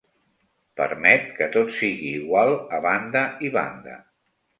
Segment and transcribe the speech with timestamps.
[0.79, 3.99] Permet que tot sigui igual a banda i banda.